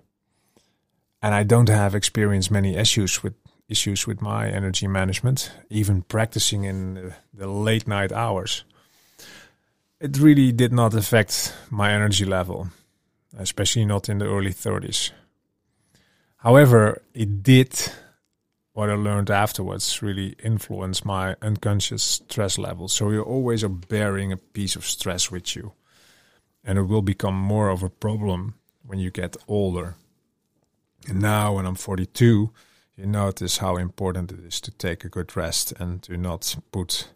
[1.21, 3.35] And I don't have experienced many issues with
[3.69, 8.65] issues with my energy management, even practicing in the late night hours.
[10.01, 12.69] It really did not affect my energy level,
[13.39, 15.11] especially not in the early 30s.
[16.37, 17.91] However, it did
[18.77, 22.89] what I learned afterwards really influence my unconscious stress level.
[22.89, 25.73] So you're always bearing a piece of stress with you.
[26.63, 28.55] And it will become more of a problem
[28.85, 29.95] when you get older.
[31.09, 32.53] And now, when I'm 42,
[32.97, 37.09] you notice how important it is to take a good rest and to not put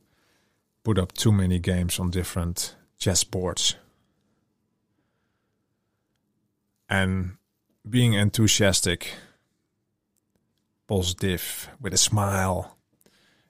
[0.83, 3.77] put up too many games on different chess boards.
[6.89, 7.37] And
[7.89, 9.13] being enthusiastic
[10.87, 12.77] positive with a smile,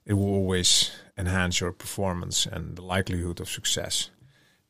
[0.04, 4.10] it will always enhance your performance and the likelihood of success.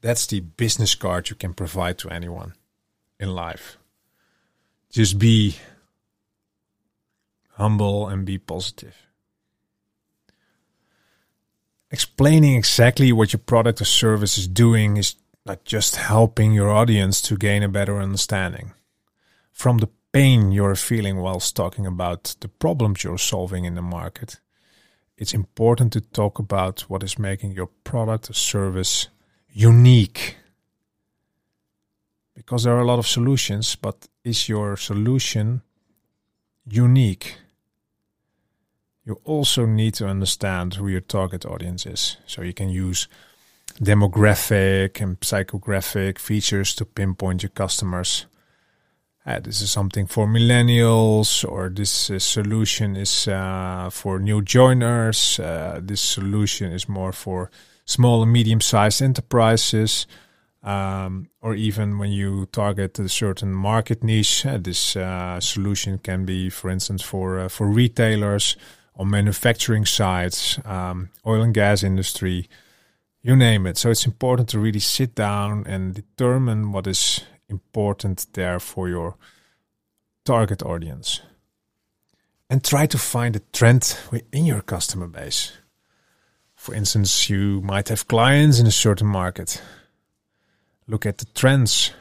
[0.03, 2.55] That's the business card you can provide to anyone
[3.19, 3.77] in life.
[4.91, 5.57] Just be
[7.61, 8.97] humble and be positive.
[11.91, 17.21] Explaining exactly what your product or service is doing is not just helping your audience
[17.23, 18.73] to gain a better understanding.
[19.53, 24.41] From the pain you're feeling whilst talking about the problems you're solving in the market,
[25.17, 29.09] it's important to talk about what is making your product or service
[29.51, 30.37] unique.
[32.35, 35.63] Because there are a lot of solutions, but is your solution
[36.65, 37.37] unique?
[39.05, 42.17] You also need to understand who your target audience is.
[42.27, 43.09] So you can use
[43.81, 48.27] demographic and psychographic features to pinpoint your customers
[49.27, 55.39] uh, this is something for millennials, or this uh, solution is uh, for new joiners.
[55.39, 57.51] Uh, this solution is more for
[57.85, 60.07] small and medium sized enterprises.
[60.63, 66.25] Um, or even when you target a certain market niche, uh, this uh, solution can
[66.25, 68.57] be, for instance, for for retailers
[69.01, 72.47] or manufacturing sites, um, oil and gas industry,
[73.23, 73.79] you name it.
[73.79, 79.17] So it's important to really sit down and determine what is important there for your
[80.27, 81.23] target audience.
[82.51, 85.53] And try to find a trend within your customer base.
[86.55, 89.63] For instance, you might have clients in a certain market.
[90.87, 91.93] Look at the trends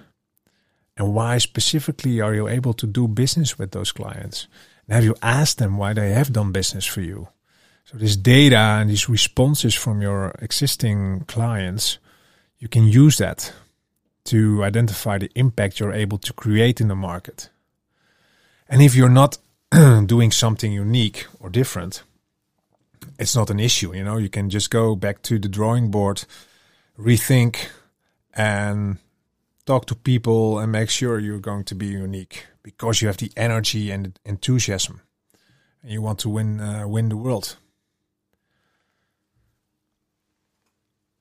[1.00, 4.48] and why specifically are you able to do business with those clients?
[4.86, 7.30] And have you asked them why they have done business for you?
[7.86, 12.00] So this data and these responses from your existing clients,
[12.60, 13.54] you can use that
[14.26, 17.50] to identify the impact you're able to create in the market.
[18.68, 19.38] And if you're not
[20.06, 22.04] doing something unique or different,
[23.18, 23.96] it's not an issue.
[23.96, 26.26] You know, you can just go back to the drawing board,
[27.00, 27.70] rethink,
[28.34, 28.98] and
[29.70, 33.32] talk to people and make sure you're going to be unique because you have the
[33.38, 35.02] energy and enthusiasm,
[35.84, 37.58] and you want to win uh, win the world.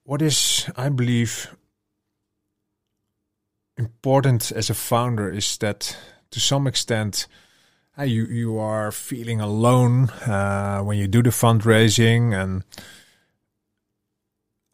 [0.05, 1.55] What is, I believe,
[3.77, 5.99] important as a founder is that
[6.31, 7.29] to some extent
[7.99, 12.63] uh, you you are feeling alone uh, when you do the fundraising and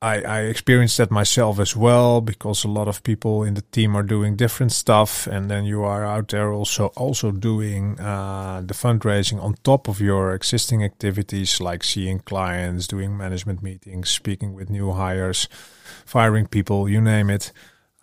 [0.04, 3.96] I, I experienced that myself as well because a lot of people in the team
[3.96, 8.74] are doing different stuff and then you are out there also also doing uh, the
[8.74, 14.68] fundraising on top of your existing activities like seeing clients doing management meetings speaking with
[14.68, 15.48] new hires
[16.04, 17.50] firing people you name it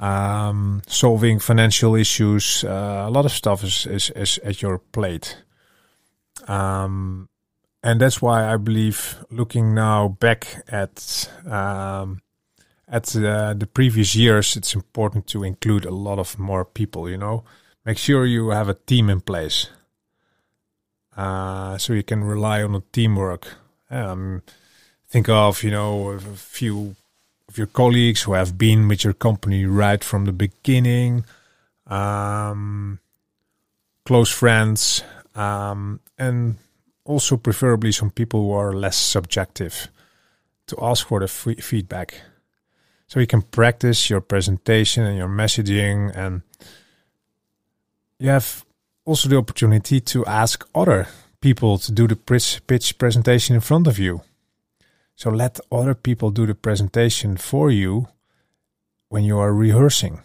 [0.02, 2.64] um, solving financial issues.
[2.64, 5.38] Uh, a lot of stuff is, is, is at your plate.
[6.48, 7.30] Um,
[7.84, 12.22] and that's why I believe looking now back at um,
[12.88, 17.10] at uh, the previous years, it's important to include a lot of more people.
[17.10, 17.44] You know,
[17.86, 19.70] make sure you have a team in place,
[21.18, 23.56] uh, so you can rely on the teamwork.
[23.90, 24.44] Um,
[25.10, 26.96] think of you know a few
[27.50, 31.26] of your colleagues who have been with your company right from the beginning,
[31.88, 33.00] um,
[34.06, 35.04] close friends,
[35.36, 36.58] um, and
[37.06, 39.90] also preferably some people who are less subjective
[40.68, 42.22] to ask for the f- feedback.
[43.08, 46.44] So you can practice your presentation and your messaging, and
[48.20, 48.64] you have
[49.04, 51.08] also the opportunity to ask other
[51.42, 54.22] people to do the pitch presentation in front of you.
[55.16, 58.08] So let other people do the presentation for you
[59.10, 60.22] when you are rehearsing.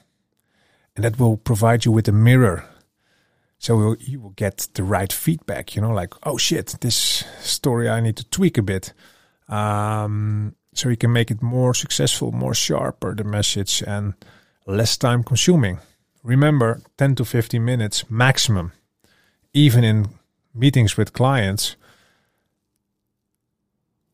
[0.95, 2.65] And that will provide you with a mirror.
[3.67, 8.01] So you will get the right feedback, you know, like, oh shit, this story I
[8.01, 8.93] need to tweak a bit.
[9.49, 14.15] Um, so you can make it more successful, more sharper, the message, and
[14.69, 15.81] less time consuming.
[16.23, 18.71] Remember, 10 to 15 minutes maximum.
[19.53, 20.11] Even in
[20.55, 21.75] meetings with clients,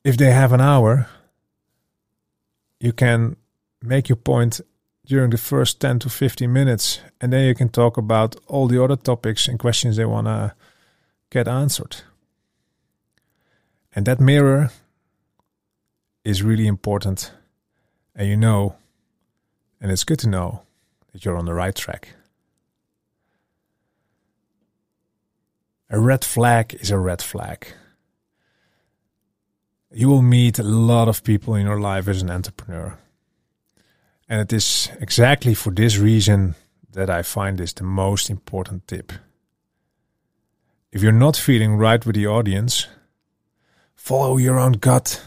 [0.02, 1.10] if they have an hour,
[2.80, 3.36] you can
[3.82, 4.62] make your point
[5.12, 8.82] during the first 10 to 15 minutes, and then you can talk about all the
[8.82, 10.54] other topics and questions they want to
[11.28, 11.96] get answered.
[13.94, 14.70] And that mirror
[16.24, 17.30] is really important.
[18.16, 18.76] And you know,
[19.82, 20.62] and it's good to know
[21.12, 22.14] that you're on the right track.
[25.90, 27.66] A red flag is a red flag.
[29.90, 32.96] You will meet a lot of people in your life as an entrepreneur.
[34.32, 36.54] And it is exactly for this reason
[36.90, 39.12] that I find this the most important tip.
[40.90, 42.86] If you're not feeling right with the audience,
[43.94, 45.22] follow your own gut.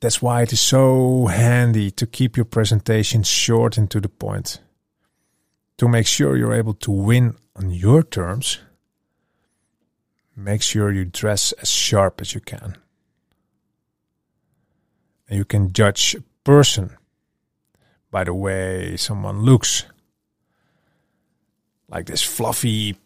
[0.00, 4.60] That's why it is so handy to keep your presentation short and to the point.
[5.76, 8.60] To make sure you're able to win on your terms
[10.34, 12.78] make sure you dress as sharp as you can.
[15.28, 16.96] And you can judge a person
[18.10, 19.84] by the way someone looks.
[21.88, 22.96] Like this fluffy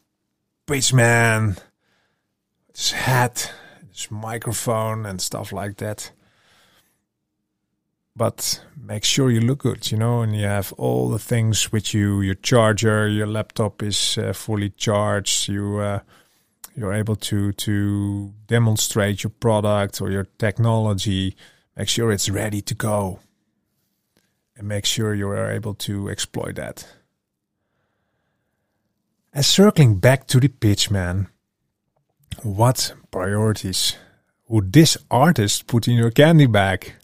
[0.67, 1.59] pitchman,
[2.75, 3.53] his hat,
[3.91, 6.11] his microphone, and stuff like that.
[8.15, 11.95] But make sure you look good, you know, and you have all the things with
[11.95, 12.21] you.
[12.21, 15.49] Your charger, your laptop is uh, fully charged.
[15.49, 16.01] You uh,
[16.77, 21.37] you're able to to demonstrate your product or your technology
[21.77, 23.19] make sure it's ready to go
[24.57, 26.87] and make sure you are able to exploit that.
[29.33, 31.29] And circling back to the pitch man
[32.43, 33.97] what priorities
[34.49, 36.95] would this artist put in your candy bag?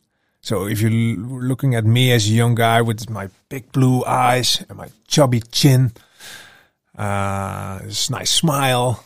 [0.41, 4.65] So if you're looking at me as a young guy with my big blue eyes
[4.69, 5.93] and my chubby chin
[6.97, 9.05] uh, this nice smile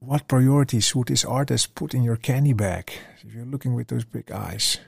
[0.00, 2.90] what priorities would this artist put in your candy bag?
[3.22, 4.78] If you're looking with those big eyes?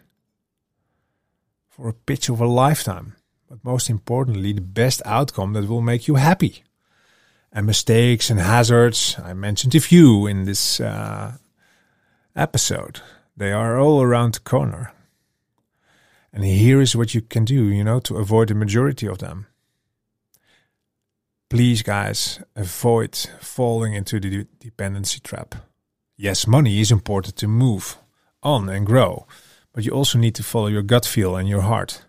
[1.73, 3.17] For a pitch of a lifetime,
[3.49, 6.65] but most importantly, the best outcome that will make you happy.
[7.53, 11.37] And mistakes and hazards, I mentioned a few in this uh,
[12.37, 13.01] episode.
[13.37, 14.93] They are all around the corner.
[16.33, 19.47] And here is what you can do, you know, to avoid the majority of them
[21.53, 25.55] please, guys, avoid falling into the dependency trap.
[26.17, 27.99] Yes, money is important to move
[28.43, 29.27] on and grow,
[29.73, 32.05] but you also need to follow your gut feel and your heart.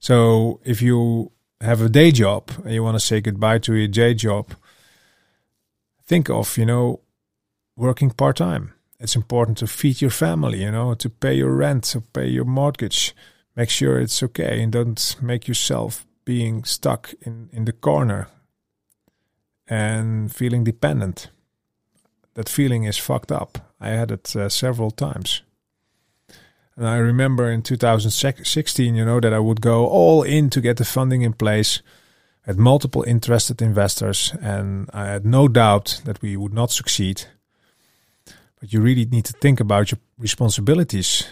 [0.00, 3.88] So if you have a day job and you want to say goodbye to your
[3.88, 4.54] day job,
[6.06, 7.00] think of, you know,
[7.76, 8.72] working part time.
[9.00, 12.44] It's important to feed your family, you know, to pay your rent, to pay your
[12.44, 13.14] mortgage.
[13.54, 18.28] Make sure it's okay and don't make yourself being stuck in, in the corner
[19.66, 21.30] and feeling dependent.
[22.34, 23.58] That feeling is fucked up.
[23.80, 25.42] I had it uh, several times.
[26.78, 30.76] And I remember in 2016, you know, that I would go all in to get
[30.76, 31.82] the funding in place.
[32.46, 37.24] I had multiple interested investors, and I had no doubt that we would not succeed.
[38.60, 41.26] But you really need to think about your responsibilities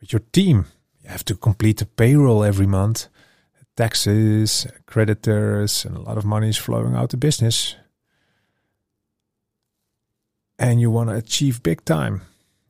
[0.00, 0.64] with your team.
[1.02, 3.08] You have to complete the payroll every month
[3.76, 7.76] taxes, creditors, and a lot of money is flowing out the business.
[10.58, 12.22] And you want to achieve big time.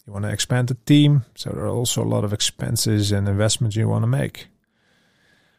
[0.08, 1.26] You want to expand the team.
[1.34, 4.46] So there are also a lot of expenses and investments you want to make.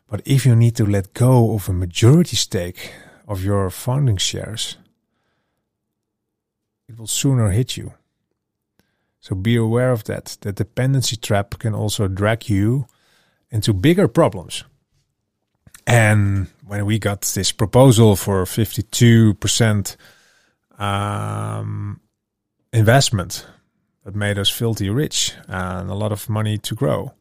[0.07, 2.91] But if you need to let go of a majority stake
[3.27, 4.77] of your founding shares,
[6.87, 7.93] it will sooner hit you.
[9.19, 10.37] So be aware of that.
[10.41, 12.87] The dependency trap can also drag you
[13.51, 14.63] into bigger problems.
[15.85, 19.95] And when we got this proposal for 52%
[20.79, 21.99] um,
[22.73, 23.45] investment,
[24.03, 27.13] that made us filthy rich and a lot of money to grow.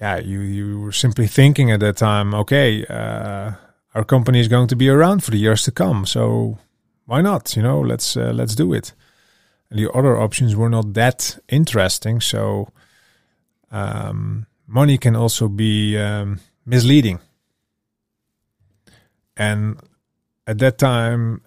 [0.00, 3.52] Yeah, you, you were simply thinking at that time, okay, uh,
[3.94, 6.04] our company is going to be around for the years to come.
[6.06, 6.58] So
[7.06, 7.56] why not?
[7.56, 8.92] You know, let's uh, let's do it.
[9.70, 12.20] And the other options were not that interesting.
[12.20, 12.68] So
[13.70, 17.20] um, money can also be um, misleading.
[19.36, 19.80] And
[20.46, 21.42] at that time,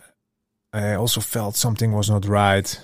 [0.74, 2.80] I also felt something was not right.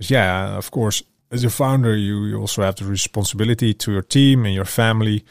[0.00, 4.44] Yeah, of course, as a founder, you, you also have the responsibility to your team
[4.44, 5.24] and your family.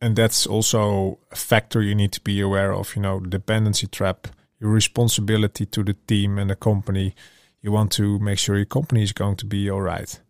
[0.00, 3.86] And that's also a factor you need to be aware of, you know, the dependency
[3.86, 4.26] trap,
[4.60, 7.14] your responsibility to the team and the company.
[7.60, 10.20] You want to make sure your company is going to be all right.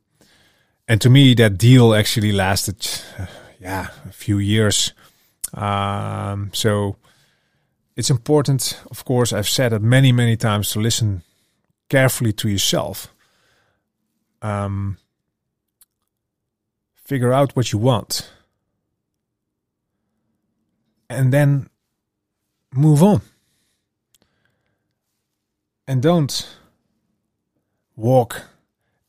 [0.86, 2.86] And to me, that deal actually lasted
[3.60, 4.92] yeah, a few years.
[5.54, 6.96] Um, so
[7.96, 11.22] it's important, of course, I've said it many, many times to listen
[11.88, 13.11] carefully to yourself.
[14.42, 14.98] Um,
[16.94, 18.30] figure out what you want.
[21.08, 21.70] And then
[22.74, 23.22] move on.
[25.86, 26.48] And don't
[27.96, 28.42] walk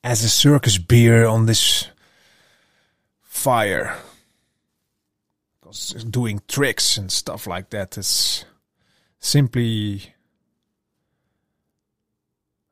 [0.03, 1.88] as a circus bear on this
[3.21, 3.97] fire.
[5.59, 8.45] Because doing tricks and stuff like that is
[9.19, 10.13] simply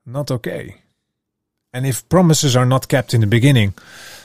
[0.06, 0.81] not okay.
[1.74, 3.74] And if promises are not kept in the beginning,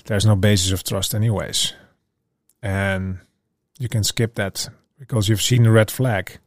[0.07, 1.75] there's no basis of trust, anyways.
[2.63, 3.19] And
[3.79, 4.69] you can skip that
[4.99, 6.39] because you've seen the red flag.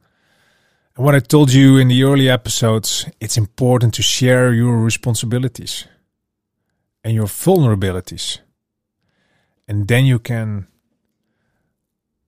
[0.95, 5.85] And what I told you in the early episodes, it's important to share your responsibilities
[7.03, 8.39] and your vulnerabilities.
[9.67, 10.67] And then you can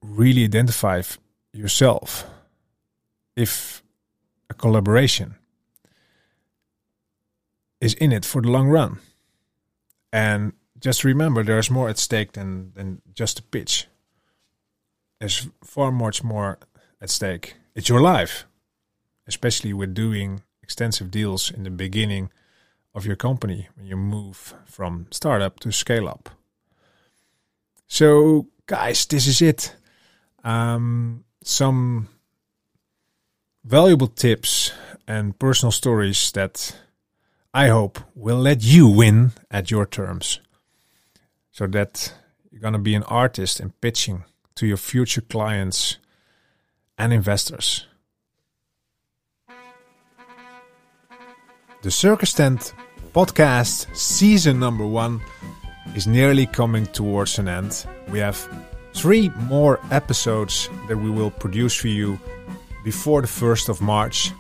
[0.02, 1.02] really identify
[1.52, 2.26] yourself
[3.36, 3.84] if
[4.50, 5.36] a collaboration
[7.82, 9.00] is in it for the long run.
[10.14, 13.88] And just remember, there's more at stake than, than just a pitch.
[15.20, 16.60] There's far much more
[17.02, 17.56] at stake.
[17.76, 18.46] It's your life,
[19.28, 22.30] especially with doing extensive deals in the beginning
[22.94, 26.30] of your company when you move from startup to scale up.
[27.88, 29.76] So, guys, this is it.
[30.44, 32.10] Um, some
[33.64, 34.72] valuable tips
[35.08, 36.76] and personal stories that
[37.54, 40.40] I hope will let you win at your terms.
[41.52, 42.14] So that
[42.50, 44.24] you're going to be an artist in pitching
[44.56, 45.98] to your future clients
[46.98, 47.88] and investors.
[51.82, 52.74] The Circus Tent
[53.14, 55.20] podcast season number one
[55.96, 57.86] is nearly coming towards an end.
[58.10, 58.38] We have
[58.94, 62.18] three more episodes that we will produce for you
[62.86, 64.32] before the 1st of March.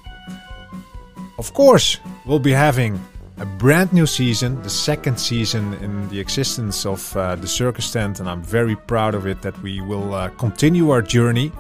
[1.41, 3.01] Of course, we'll be having
[3.39, 8.19] a brand new season, the second season in the existence of uh, the Circus Tent,
[8.19, 11.51] and I'm very proud of it that we will uh, continue our journey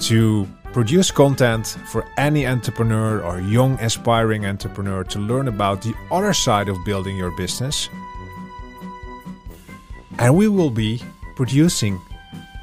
[0.00, 6.34] to produce content for any entrepreneur or young aspiring entrepreneur to learn about the other
[6.34, 7.88] side of building your business.
[10.18, 11.00] And we will be
[11.34, 11.98] producing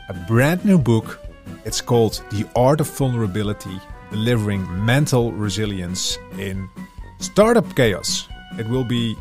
[0.10, 1.20] a brand new book.
[1.66, 3.82] It's called The Art of Vulnerability
[4.14, 6.70] Delivering Mental Resilience in
[7.18, 8.28] Startup Chaos.
[8.60, 9.18] It will be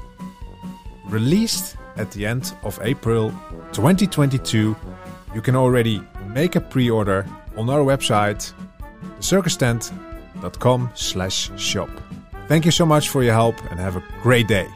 [1.07, 3.31] released at the end of April
[3.73, 4.77] 2022.
[5.35, 7.27] You can already make a pre-order
[7.57, 8.53] on our website,
[9.19, 11.91] thecircustent.com slash shop.
[12.47, 14.69] Thank you so much for your help and have a great day.